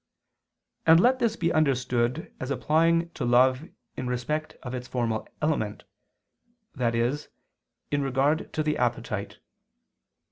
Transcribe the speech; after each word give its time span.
And 0.87 0.99
let 0.99 1.19
this 1.19 1.35
be 1.35 1.53
understood 1.53 2.33
as 2.39 2.49
applying 2.49 3.11
to 3.11 3.23
love 3.23 3.69
in 3.95 4.07
respect 4.07 4.57
of 4.63 4.73
its 4.73 4.87
formal 4.87 5.27
element, 5.43 5.83
i.e. 6.79 7.17
in 7.91 8.01
regard 8.01 8.51
to 8.53 8.63
the 8.63 8.79
appetite. 8.79 9.37